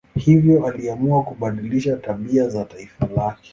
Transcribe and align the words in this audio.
Hivyo 0.15 0.67
aliamua 0.67 1.23
kubadilisha 1.23 1.95
tabia 1.97 2.49
za 2.49 2.65
taifa 2.65 3.07
lake. 3.15 3.49